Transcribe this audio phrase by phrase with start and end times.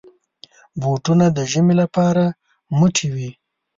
[0.81, 2.23] بوټونه د ژمي لپاره
[2.77, 3.29] موټي وي.